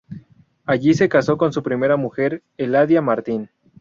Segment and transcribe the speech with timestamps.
[0.65, 3.51] Allí se casó con su primera mujer, Eladia Martín.